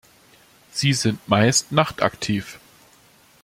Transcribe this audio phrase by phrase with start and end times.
[0.71, 2.57] Sie sind meist nachtaktiv.